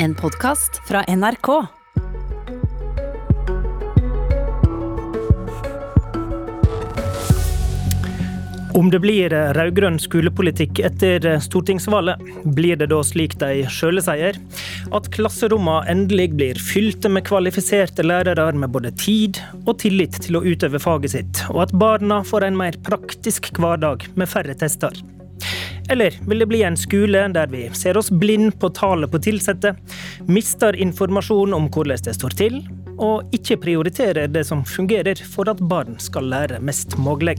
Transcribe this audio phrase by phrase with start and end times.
[0.00, 1.48] En podkast fra NRK.
[8.74, 14.38] Om det blir rød-grønn skolepolitikk etter stortingsvalget, blir det da slik de sjøle sier?
[14.94, 20.46] At klasserommene endelig blir fylte med kvalifiserte lærere med både tid og tillit til å
[20.46, 24.94] utøve faget sitt, og at barna får en mer praktisk hverdag med færre tester?
[25.88, 29.74] Eller vil det bli en skole der vi ser oss blind på tallet på ansatte,
[30.28, 32.60] mister informasjon om hvordan det står til,
[32.98, 37.38] og ikke prioriterer det som fungerer for at barn skal lære mest mulig?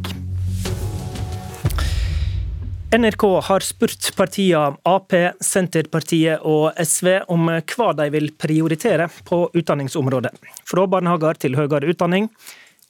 [2.89, 5.13] NRK har spurt partiene Ap,
[5.45, 10.33] Senterpartiet og SV om hva de vil prioritere på utdanningsområdet.
[10.65, 12.31] Fra barnehager til høyere utdanning,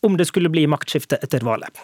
[0.08, 1.76] om det skulle bli maktskifte etter valget.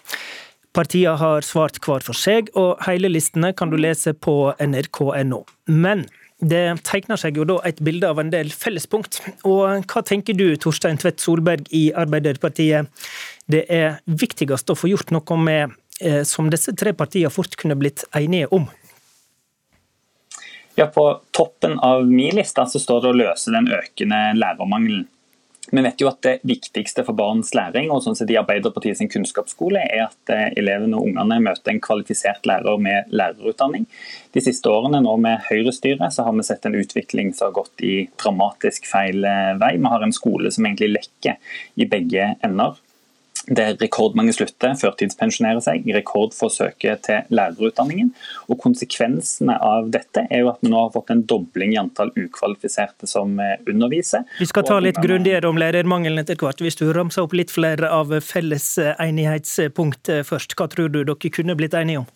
[0.75, 5.41] Partiene har svart hver for seg, og hele listene kan du lese på nrk.no.
[5.71, 6.03] Men
[6.43, 9.21] det tegner seg jo da et bilde av en del fellespunkt.
[9.47, 12.91] Og hva tenker du, Torstein Tvedt Solberg i Arbeiderpartiet,
[13.47, 17.77] det er viktigst å få gjort noe med Eh, som disse tre partiene fort kunne
[17.79, 18.67] blitt enige om?
[20.75, 25.05] Ja, På toppen av min liste så står det å løse den økende lærermangelen.
[25.71, 29.09] Vi vet jo at Det viktigste for barns læring og sånn sett i Arbeiderpartiet sin
[29.09, 33.87] kunnskapsskole er at eh, elevene og ungene møter en kvalifisert lærer med lærerutdanning.
[34.35, 37.85] De siste årene nå med Høyre-styre så har vi sett en utvikling som har gått
[37.85, 39.75] i dramatisk feil eh, vei.
[39.81, 42.77] Vi har en skole som egentlig lekker i begge ender
[43.47, 48.11] der rekordmange slutter, førtidspensjonerer seg, rekordforsøket til lærerutdanningen.
[48.49, 52.11] Og Konsekvensene av dette er jo at vi nå har fått en dobling i antall
[52.17, 54.25] ukvalifiserte som eh, underviser.
[54.39, 56.63] Vi skal ta litt grundigere om lærermangelen etter hvert.
[56.63, 61.57] Hvis du ramser opp litt flere av felles enighetspunkt først, hva tror du dere kunne
[61.57, 62.13] blitt enige om?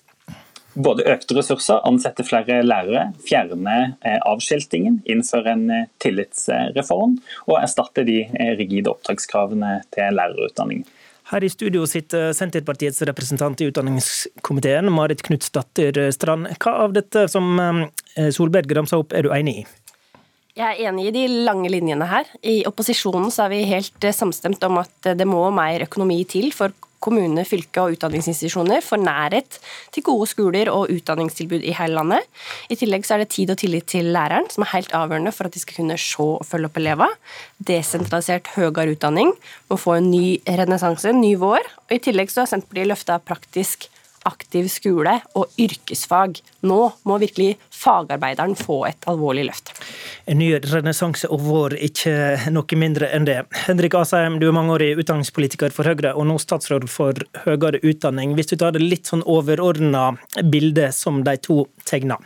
[0.78, 8.06] Både økte ressurser, ansette flere lærere, fjerne eh, avskiltingen, innføre en eh, tillitsreform og erstatte
[8.08, 8.22] de
[8.60, 10.86] rigide opptakskravene til lærerutdanningen.
[11.30, 16.50] Her i studio sitter Senterpartiets representant i utdanningskomiteen, Marit Knutsdatter Strand.
[16.58, 19.66] Hva av dette som eh, Solberg ramsa opp, er du enig i?
[20.58, 22.26] Jeg er enig i de lange linjene her.
[22.42, 26.50] I opposisjonen så er vi helt eh, samstemt om at det må mer økonomi til
[26.56, 26.74] for
[27.04, 29.60] kommune, fylke og utdanningsinstitusjoner får nærhet
[29.96, 32.28] til gode skoler og utdanningstilbud i hele landet.
[32.70, 35.50] I tillegg så er det tid og tillit til læreren, som er helt avgjørende for
[35.50, 37.16] at de skal kunne se og følge opp elever.
[37.72, 39.34] Desentralisert høyere utdanning
[39.70, 41.64] må få en ny renessanse, en ny vår.
[41.88, 43.90] Og I tillegg så har Senterpartiet løfta praktisk
[44.28, 46.42] aktiv skole og yrkesfag.
[46.68, 49.72] Nå må virkelig fagarbeideren få et alvorlig løft.
[50.30, 52.14] En ny renessanse og vår, ikke
[52.54, 53.40] noe mindre enn det.
[53.66, 58.36] Henrik Asheim, du er mangeårig utdanningspolitiker for Høyre og nå statsråd for høyere utdanning.
[58.38, 60.12] Hvis du tar det litt sånn overordna
[60.44, 62.20] bildet som de to tegner.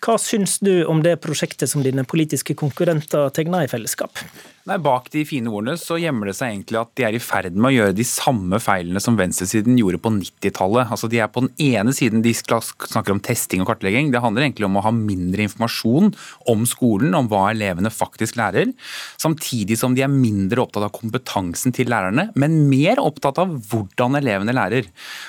[0.00, 4.22] Hva syns du om det prosjektet som dine politiske konkurrenter tegner i fellesskap?
[4.68, 7.56] Nei, Bak de fine ordene så gjemmer det seg egentlig at de er i ferd
[7.56, 10.92] med å gjøre de samme feilene som venstresiden gjorde på 90-tallet.
[10.92, 14.10] Altså, de er på den ene siden de snakker om testing og kartlegging.
[14.12, 16.12] Det handler egentlig om å ha mindre informasjon
[16.50, 18.72] om skolen, om hva elevene faktisk lærer.
[19.20, 24.18] Samtidig som de er mindre opptatt av kompetansen til lærerne, men mer opptatt av hvordan
[24.20, 24.88] elevene lærer.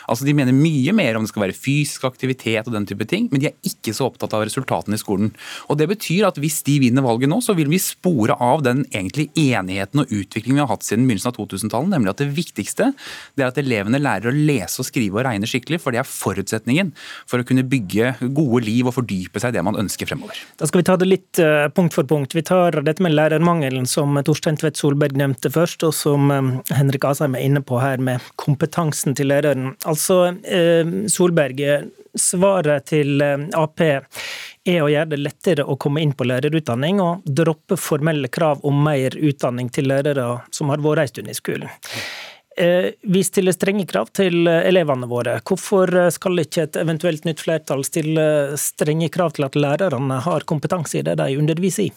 [0.10, 3.28] Altså, De mener mye mer om det skal være fysisk aktivitet og den type ting,
[3.32, 5.34] men de er ikke så opptatt av resultatene i skolen.
[5.70, 8.84] Og Det betyr at hvis de vinner valget nå, så vil vi spore av den
[8.92, 12.92] egentlig enigheten og utviklingen vi har hatt siden begynnelsen av 2000-tallet, nemlig at det viktigste
[13.36, 16.10] det er at elevene lærer å lese og skrive og regne skikkelig, for det er
[16.10, 16.92] forutsetningen
[17.30, 20.40] for å kunne bygge gode liv og fordype seg i det man ønsker fremover.
[20.60, 22.36] Da skal vi ta det litt eh, punkt for punkt.
[22.38, 27.08] Vi tar dette med lærermangelen som Torstein Tvedt Solberg nevnte først, og som eh, Henrik
[27.08, 29.76] Asheim er inne på her med kompetansen til læreren.
[29.90, 31.62] Altså, eh, Solberg,
[32.18, 33.22] svaret til
[33.56, 34.04] Ap er
[34.84, 39.16] å gjøre det lettere å komme inn på lærerutdanning, og droppe formelle krav om mer
[39.16, 41.72] utdanning til lærere som har vært en stund i skolen.
[42.58, 45.38] Eh, vi stiller strenge krav til elevene våre.
[45.48, 51.00] Hvorfor skal ikke et eventuelt nytt flertall stille strenge krav til at lærerne har kompetanse
[51.00, 51.94] i det de underviser i?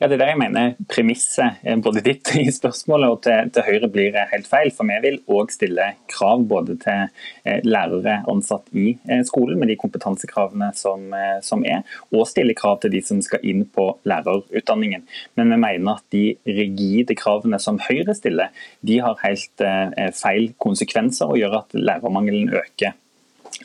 [0.00, 3.64] Ja, Det er der jeg mener premisset eh, både ditt i spørsmålet og til, til
[3.66, 4.70] Høyre blir eh, helt feil.
[4.74, 7.08] For vi vil òg stille krav både til
[7.42, 8.92] eh, lærere ansatt i
[9.26, 11.10] skolen, med de kompetansekravene som,
[11.42, 11.82] som, er,
[12.14, 15.02] og stille krav til de som skal inn på lærerutdanningen.
[15.34, 18.54] Men vi mener at de rigide kravene som Høyre stiller,
[18.86, 19.66] de har helt
[20.14, 22.94] feil konsekvenser og gjør at lærermangelen øker.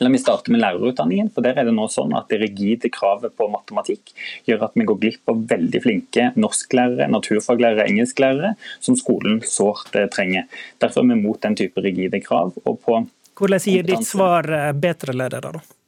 [0.02, 1.30] La meg starte med lærerutdanningen.
[1.34, 4.10] for der er Det nå sånn at det rigide kravet på matematikk
[4.48, 10.08] gjør at vi går glipp av veldig flinke norsklærere, naturfaglærere, engelsklærere, som skolen sårt eh,
[10.10, 10.48] trenger.
[10.82, 12.52] Derfor er vi mot den type rigide krav.
[12.64, 15.83] Hvordan gir ditt svar eh, bedre ledere, da?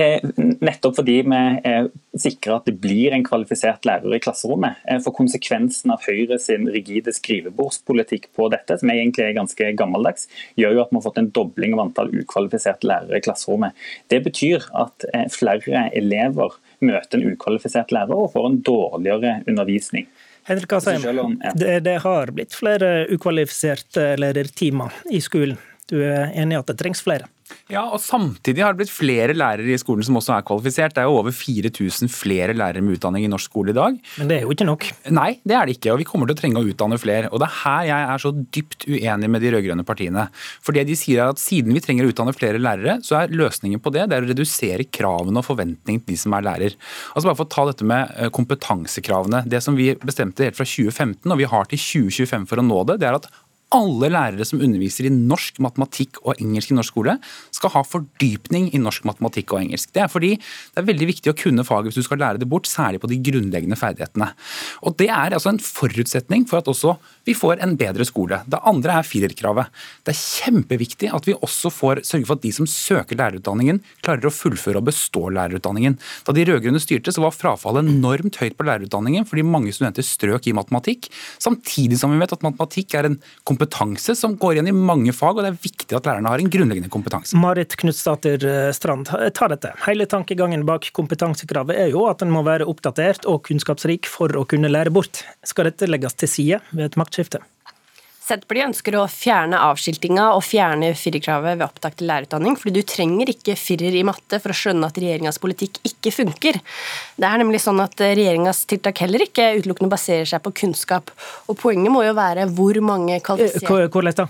[0.00, 0.22] Eh,
[0.60, 1.88] nettopp fordi vi er
[2.20, 4.80] sikrer at det blir en kvalifisert lærer i klasserommet.
[4.88, 10.26] Eh, for konsekvensen av Høyre sin rigide skrivebordspolitikk på dette, som egentlig er ganske gammeldags,
[10.60, 13.76] gjør jo at vi har fått en dobling av antall ukvalifiserte lærere i klasserommet.
[14.12, 20.08] Det betyr at flere elever møter en ukvalifisert lærer og får en dårligere undervisning.
[20.48, 25.60] Henrik Asheim, det, det har blitt flere ukvalifiserte lærertimer i skolen.
[25.90, 27.28] Du er enig i at det trengs flere?
[27.70, 30.94] Ja, og Samtidig har det blitt flere lærere i skolen som også er kvalifisert.
[30.96, 33.98] Det er jo over 4000 flere lærere med utdanning i norsk skole i dag.
[34.18, 34.86] Men det er jo ikke nok?
[35.14, 35.92] Nei, det er det ikke.
[35.94, 37.30] Og vi kommer til å trenge å utdanne flere.
[37.30, 40.26] Og Det er her jeg er så dypt uenig med de rød-grønne partiene.
[40.64, 43.34] For det de sier er at Siden vi trenger å utdanne flere lærere, så er
[43.34, 46.76] løsningen på det, det er å redusere kravene og forventningene til de som er lærer.
[47.14, 49.44] Altså Bare for å ta dette med eh, kompetansekravene.
[49.50, 52.82] Det som vi bestemte helt fra 2015, og vi har til 2025 for å nå
[52.90, 53.30] det, det er at
[53.74, 57.16] alle lærere som underviser i norsk, matematikk og engelsk i norsk skole,
[57.54, 59.92] skal ha fordypning i norsk, matematikk og engelsk.
[59.94, 62.48] Det er fordi det er veldig viktig å kunne faget hvis du skal lære det
[62.50, 64.32] bort, særlig på de grunnleggende ferdighetene.
[64.82, 68.40] Og Det er altså en forutsetning for at også vi får en bedre skole.
[68.50, 69.70] Det andre er firerkravet.
[70.04, 74.28] Det er kjempeviktig at vi også får sørge for at de som søker lærerutdanningen, klarer
[74.28, 75.96] å fullføre og bestå lærerutdanningen.
[76.26, 80.48] Da de rød-grønne styrte, så var frafallet enormt høyt på lærerutdanningen fordi mange studenter strøk
[80.50, 81.08] i matematikk,
[81.40, 83.18] samtidig som vi vet at matematikk er en
[83.60, 86.50] kompetanse som går igjen i mange fag, og det er viktig at lærerne har en
[86.50, 87.36] grunnleggende kompetanse.
[87.36, 89.74] Marit Knutsdatter eh, Strand, ta dette.
[89.84, 94.46] Hele tankegangen bak kompetansekravet er jo at en må være oppdatert og kunnskapsrik for å
[94.48, 95.24] kunne lære bort.
[95.44, 97.42] Skal dette legges til side ved et maktskifte?
[98.30, 103.32] Senterpartiet ønsker å fjerne avskiltinga og fjerne firerkravet ved opptak til lærerutdanning, fordi du trenger
[103.32, 106.60] ikke firer i matte for å skjønne at regjeringas politikk ikke funker.
[107.18, 111.10] Det er nemlig sånn at regjeringas tiltak heller ikke utelukkende baserer seg på kunnskap.
[111.50, 114.28] Og poenget må jo være hvor mange kvalifiserte eh, Hvordan da?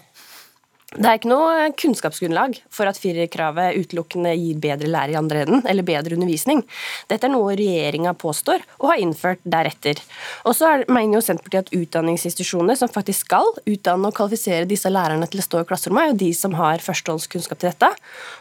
[0.90, 5.60] Det er ikke noe kunnskapsgrunnlag for at firerkravet utelukkende gir bedre lærer i andre enden,
[5.70, 6.64] eller bedre undervisning.
[7.06, 10.02] Dette er noe regjeringa påstår og har innført deretter.
[10.42, 15.30] Og så mener jo Senterpartiet at utdanningsinstitusjoner som faktisk skal utdanne og kvalifisere disse lærerne
[15.30, 17.92] til å stå i klasserommet, er jo de som har førstehåndskunnskap til dette.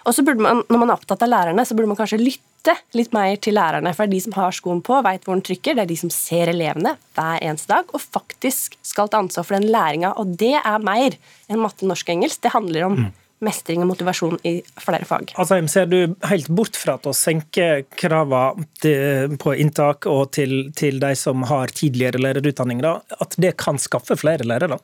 [0.10, 2.48] Og så burde man, når man er opptatt av lærerne, så burde man kanskje lytte
[2.60, 3.94] lytte litt mer til lærerne.
[3.96, 5.76] For det er de som har skoen på, veit hvor den trykker.
[5.76, 9.58] Det er de som ser elevene hver eneste dag og faktisk skal ta ansvar for
[9.58, 10.14] den læringa.
[10.20, 11.16] Og det er mer
[11.50, 12.42] enn matte, norsk og engelsk.
[12.44, 13.10] Det handler om mm.
[13.46, 15.34] mestring og motivasjon i flere fag.
[15.40, 21.16] Altså, ser du helt bort fra å senke kravene på inntak og til, til de
[21.20, 24.82] som har tidligere lærerutdanning, da, at det kan skaffe flere lærere?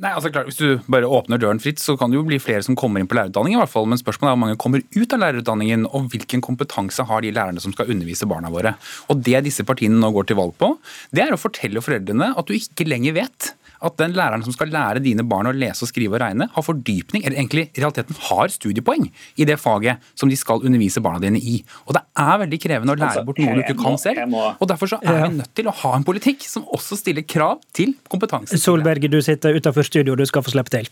[0.00, 2.64] Nei, altså klart, Hvis du bare åpner døren fritt, så kan det jo bli flere
[2.64, 3.58] som kommer inn på lærerutdanningen.
[3.58, 7.04] i hvert fall, Men spørsmålet er hvor mange kommer ut av lærerutdanningen, og hvilken kompetanse
[7.04, 8.74] har de lærerne som skal undervise barna våre.
[9.10, 10.78] Og Det disse partiene nå går til valg på,
[11.12, 13.54] det er å fortelle foreldrene at du ikke lenger vet
[13.86, 16.66] at den læreren som skal lære dine barn å lese, og skrive og regne, har
[16.66, 19.08] fordypning, eller egentlig i realiteten har studiepoeng
[19.40, 21.58] i det faget som de skal undervise barna dine i.
[21.86, 24.36] Og det er veldig krevende å lære altså, bort noe du ikke kan selv.
[24.58, 27.62] Og derfor så er vi nødt til å ha en politikk som også stiller krav
[27.76, 28.60] til kompetanse.
[28.62, 30.90] Solberg, du sitter utenfor studio, du skal få slippe til.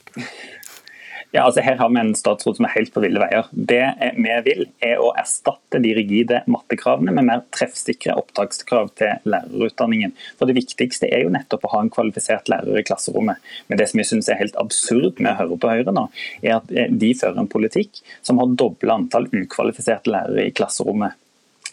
[1.31, 3.47] Ja, altså Her har vi en statsråd som er helt på ville veier.
[3.53, 3.85] Det
[4.17, 10.17] vi vil, er å erstatte de rigide mattekravene med mer treffsikre opptakskrav til lærerutdanningen.
[10.41, 13.39] For Det viktigste er jo nettopp å ha en kvalifisert lærer i klasserommet.
[13.71, 16.09] Men det som jeg synes er helt absurd med å høre på Høyre nå,
[16.43, 21.15] er at de fører en politikk som har dobla antall ukvalifiserte lærere i klasserommet.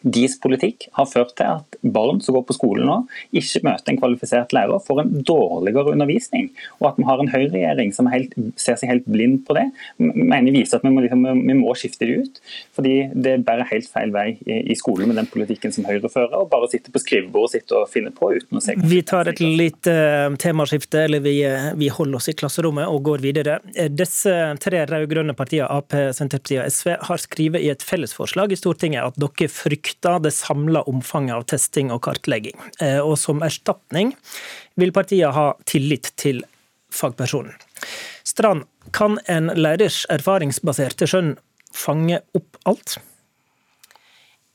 [0.04, 2.98] Deres politikk har ført til at barn som går på skolen nå,
[3.36, 6.50] ikke møter en kvalifisert lærer, får en dårligere undervisning.
[6.82, 9.66] Og at vi har en høyreregjering som helt, ser seg helt blind på det,
[9.98, 12.42] mener viser at vi må, liksom, vi må skifte det ut.
[12.78, 16.52] Fordi det bærer helt feil vei i, skolen med den politikken som Høyre fører, og
[16.52, 19.94] bare sitter på skrivebordet sitt og finner på uten å se Vi tar et lite
[19.94, 23.58] uh, temaskifte, eller vi, uh, vi, holder oss i klasserommet og går videre.
[23.74, 28.60] Uh, disse tre rød-grønne partiene, Ap, Senterpartiet og SV, har skrevet i et fellesforslag i
[28.60, 32.58] Stortinget at dere frykter frykter det samla omfanget av testing og kartlegging.
[32.82, 34.16] Eh, og som erstatning
[34.76, 36.44] vil partiet ha tillit til
[36.92, 37.54] fagpersonen.
[38.24, 41.36] Strand, kan en lærers erfaringsbaserte skjønn
[41.76, 42.98] fange opp alt?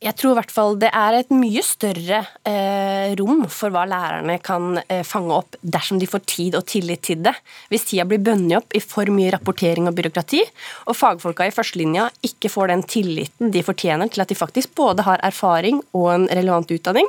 [0.03, 4.39] Jeg tror i hvert fall det er et mye større eh, rom for hva lærerne
[4.43, 7.35] kan eh, fange opp dersom de får tid og tillit til det.
[7.71, 10.43] Hvis tida blir bundet opp i for mye rapportering og byråkrati,
[10.91, 15.07] og fagfolka i førstelinja ikke får den tilliten de fortjener til at de faktisk både
[15.07, 17.07] har erfaring og en relevant utdanning,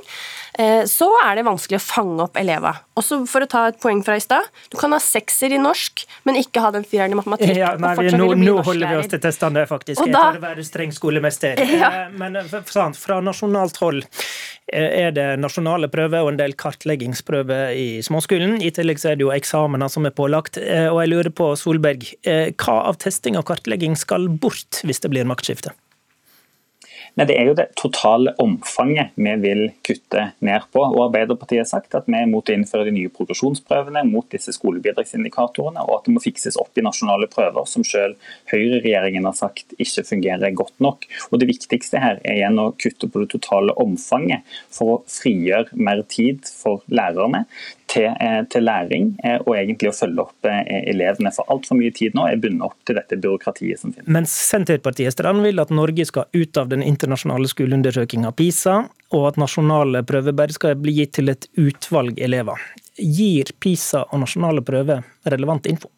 [0.62, 2.84] eh, så er det vanskelig å fange opp elever.
[3.00, 6.06] Også for å ta et poeng fra i stad, du kan ha sekser i norsk,
[6.30, 7.56] men ikke ha den fireren i matematikk.
[7.58, 10.04] Ja, nei, nå, nå holder vi oss til testene, faktisk.
[10.04, 11.62] Og da, jeg tør være streng skolemester.
[11.74, 11.88] Ja.
[12.04, 12.52] Eh, men eh,
[12.98, 14.04] fra nasjonalt hold
[14.72, 18.60] eh, er det nasjonale prøver og en del kartleggingsprøver i småskolen.
[18.62, 20.60] I tillegg så er det jo eksamener som er pålagt.
[20.62, 25.04] Eh, og jeg lurer på, Solberg, eh, hva av testing og kartlegging skal bort hvis
[25.04, 25.76] det blir maktskifte?
[27.14, 30.82] Nei, Det er jo det totale omfanget vi vil kutte ned på.
[30.82, 34.56] og Arbeiderpartiet har sagt at vi er mot å innføre de nye progresjonsprøvene, mot disse
[34.56, 38.18] skolebidragsindikatorene, og at det må fikses opp i nasjonale prøver, som selv
[38.50, 41.06] høyreregjeringen har sagt ikke fungerer godt nok.
[41.30, 44.42] Og Det viktigste her er igjen å kutte på det totale omfanget
[44.74, 47.46] for å frigjøre mer tid for lærerne
[47.94, 51.32] til, eh, til, læring eh, og egentlig å følge opp eh, elevene.
[51.36, 54.10] For altfor mye tid nå er bundet opp til dette byråkratiet som finnes.
[54.18, 58.80] Mens Senterpartiet Strand vil at Norge skal ut av den internasjonale skoleundersøkinga PISA,
[59.14, 62.62] og at nasjonale prøver bare skal bli gitt til et utvalg elever.
[62.98, 65.92] Gir PISA og nasjonale prøver relevant info?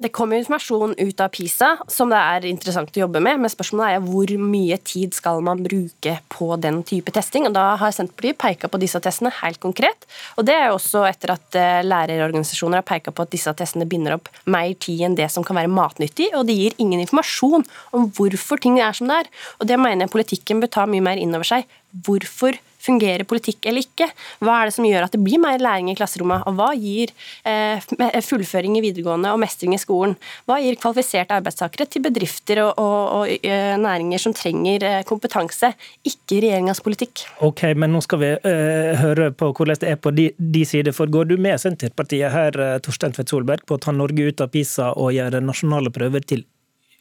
[0.00, 3.98] Det kommer informasjon ut av PISA som det er interessant å jobbe med, men spørsmålet
[3.98, 7.44] er hvor mye tid skal man bruke på den type testing.
[7.46, 10.08] og Da har Senterpartiet peka på disse testene helt konkret.
[10.36, 14.16] og Det er også etter at eh, lærerorganisasjoner har peka på at disse testene binder
[14.16, 18.08] opp mer tid enn det som kan være matnyttig, og de gir ingen informasjon om
[18.16, 19.32] hvorfor ting er som det er.
[19.60, 21.68] Og Det mener jeg politikken bør ta mye mer inn over seg.
[21.92, 24.08] Hvorfor fungerer politikk eller ikke?
[24.42, 26.44] Hva er det som gjør at det blir mer læring i klasserommet?
[26.48, 27.12] Og hva gir
[27.48, 27.82] eh,
[28.24, 30.16] fullføring i videregående og mestring i skolen?
[30.48, 35.72] Hva gir kvalifiserte arbeidstakere til bedrifter og, og, og næringer som trenger uh, kompetanse,
[36.08, 37.24] ikke regjeringas politikk?
[37.44, 40.94] Ok, men nå skal vi uh, høre på hvordan det er på de, de sider.
[40.96, 44.52] For går du med Senterpartiet her, Torstein Tvedt Solberg, på å ta Norge ut av
[44.52, 46.46] PISA og gjøre nasjonale prøver til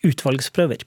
[0.08, 0.86] utvalgsprøver?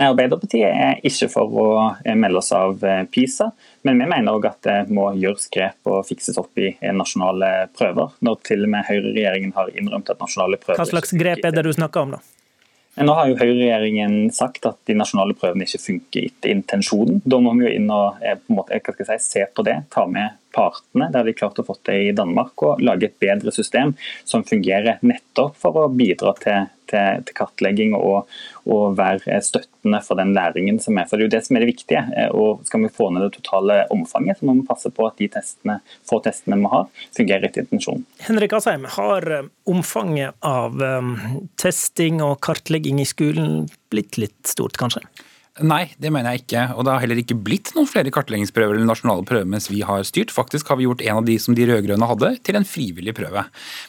[0.00, 1.64] Nei, Arbeiderpartiet er ikke for å
[2.06, 3.50] eh, melde oss av eh, PISA,
[3.84, 7.68] men vi mener òg at det må gjøres grep og fikses opp i eh, nasjonale
[7.76, 8.14] prøver.
[8.24, 11.66] Når til og med høyreregjeringen har innrømt at nasjonale prøver Hva slags grep er det
[11.68, 12.22] du snakker om, da?
[13.00, 17.20] Nå har jo høyreregjeringen sagt at de nasjonale prøvene ikke funker etter intensjonen.
[17.22, 21.06] Da må vi jo inn og på måte, si, se på det, ta med partene.
[21.12, 24.44] Det har de klart å få til i Danmark, og lage et bedre system som
[24.48, 28.28] fungerer nettopp for å bidra til, til, til kartlegging og,
[28.66, 31.08] og, være støttende for den læringen som er.
[31.08, 32.02] For Det er jo det som er det viktige.
[32.36, 35.30] og Skal vi få ned det totale omfanget, så må vi passe på at de
[35.32, 38.06] testene, få testene vi har, fungerer etter intensjonen.
[38.26, 41.16] Henrik Asheim, har eh, omfanget av um,
[41.60, 45.04] testing og kartlegging i skolen blitt litt stort, kanskje?
[45.60, 46.62] Nei, det mener jeg ikke.
[46.78, 50.04] Og det har heller ikke blitt noen flere kartleggingsprøver eller nasjonale prøver mens vi har
[50.08, 50.32] styrt.
[50.32, 53.42] Faktisk har vi gjort en av de som de rød-grønne hadde, til en frivillig prøve.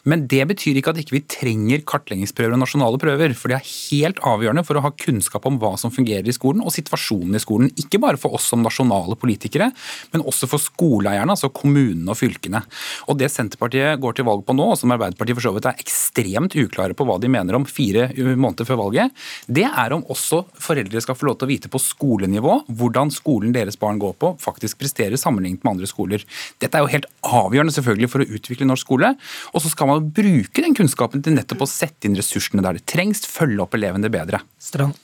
[0.03, 3.35] Men det betyr ikke at ikke vi ikke trenger kartleggingsprøver og nasjonale prøver.
[3.39, 6.65] For det er helt avgjørende for å ha kunnskap om hva som fungerer i skolen
[6.65, 7.71] og situasjonen i skolen.
[7.79, 9.71] Ikke bare for oss som nasjonale politikere,
[10.11, 12.63] men også for skoleeierne, altså kommunene og fylkene.
[13.07, 15.79] Og det Senterpartiet går til valg på nå, og som Arbeiderpartiet for så vidt er
[15.79, 19.15] ekstremt uklare på hva de mener om fire måneder før valget,
[19.47, 23.13] det er om også foreldre skal få lov til å vite vite på skolenivå hvordan
[23.13, 26.25] skolen deres barn går på faktisk presterer sammenlignet med andre skoler.
[26.59, 29.13] Dette er jo helt avgjørende selvfølgelig for å utvikle norsk skole.
[29.53, 32.87] Og så skal man bruke den kunnskapen til nettopp å sette inn ressursene der det
[32.89, 34.41] trengs, følge opp elevene bedre.
[34.61, 34.97] Strand.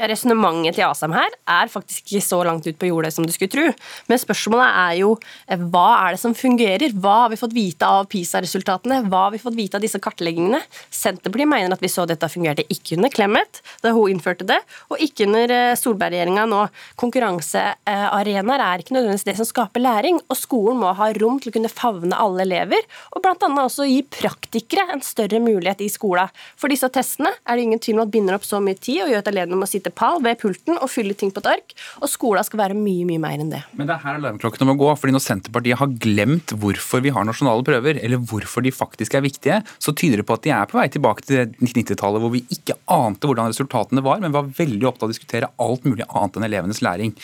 [0.00, 3.52] Resonnementet til Asam her er faktisk ikke så langt ut på jordet som du skulle
[3.52, 3.66] tro.
[4.08, 5.10] Men spørsmålet er jo
[5.46, 6.94] eh, hva er det som fungerer?
[6.96, 9.02] Hva har vi fått vite av PISA-resultatene?
[9.10, 10.62] Hva har vi fått vite av disse kartleggingene?
[10.88, 15.02] Senterpartiet mener at vi så dette fungerte ikke under Clemet, da hun innførte det, og
[15.04, 16.62] ikke under eh, Solberg-regjeringa nå.
[17.00, 21.56] Konkurransearenaer er ikke nødvendigvis det som skaper læring, og skolen må ha rom til å
[21.58, 23.36] kunne favne alle elever, og bl.a.
[23.66, 26.30] også gi praktikere en større mulighet i skolen.
[26.58, 29.12] For disse testene er det ingen tvil om at binder opp så mye tid og
[29.12, 31.74] gjør at elevene må sitte sitte ved pulten og fylle ting på et ark.
[32.00, 33.62] Og skolen skal være mye mye mer enn det.
[33.76, 34.90] Men det er her alarmklokkene må gå.
[34.96, 39.22] fordi Når Senterpartiet har glemt hvorfor vi har nasjonale prøver, eller hvorfor de faktisk er
[39.22, 42.44] viktige, så tyder det på at de er på vei tilbake til 1990-tallet, hvor vi
[42.50, 46.36] ikke ante hvordan resultatene var, men var veldig opptatt av å diskutere alt mulig annet
[46.36, 47.14] enn elevenes læring.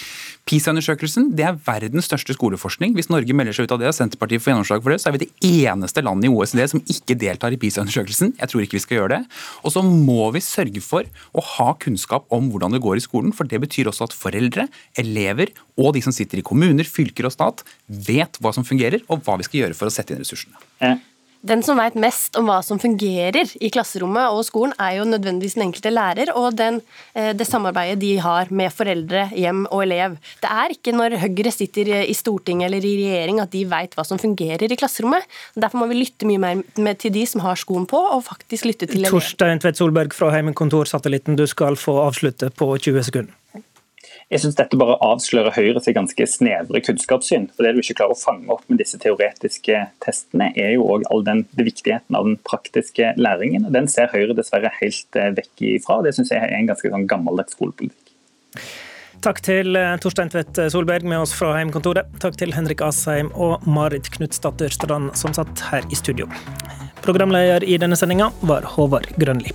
[0.46, 2.94] PISA-undersøkelsen det er verdens største skoleforskning.
[2.94, 5.16] Hvis Norge melder seg ut av det og Senterpartiet får gjennomslag for det, så er
[5.16, 8.36] vi det eneste landet i OECD som ikke deltar i PISA-undersøkelsen.
[8.38, 9.22] Jeg tror ikke vi skal gjøre det.
[9.66, 13.34] Og så må vi sørge for å ha kunnskap om hvordan det går i skolen.
[13.36, 17.36] For det betyr også at foreldre, elever og de som sitter i kommuner, fylker og
[17.36, 20.56] stat, vet hva som fungerer og hva vi skal gjøre for å sette inn ressursene.
[21.46, 25.56] Den som vet mest om hva som fungerer i klasserommet og skolen, er jo nødvendigvis
[25.58, 26.80] den enkelte lærer og den,
[27.14, 30.16] eh, det samarbeidet de har med foreldre, hjem og elev.
[30.42, 34.04] Det er ikke når Høyre sitter i Stortinget eller i regjering at de vet hva
[34.06, 35.22] som fungerer i klasserommet.
[35.54, 38.86] Derfor må vi lytte mye mer til de som har skoen på, og faktisk lytte
[38.86, 39.18] til elever.
[39.18, 43.34] Torstein Tvedt Solberg fra Heimekontorsatellitten, du skal få avslutte på 20 sekunder.
[44.26, 47.44] Jeg synes dette bare avslører Høyre sitt ganske snevre kunnskapssyn.
[47.54, 51.06] For Det du ikke klarer å fange opp med disse teoretiske testene, er jo òg
[51.14, 53.68] all den viktigheten av den praktiske læringen.
[53.68, 56.00] og Den ser Høyre dessverre helt eh, vekk ifra.
[56.02, 58.16] Det syns jeg er en ganske sånn gammeldags skolepolitikk.
[59.22, 62.10] Takk til eh, Torstein Tvedt Solberg med oss fra Heimkontoret.
[62.18, 66.26] Takk til Henrik Asheim og Marit Knutsdatter Strand som satt her i studio.
[67.06, 69.54] Programleder i denne sendinga var Håvard Grønli.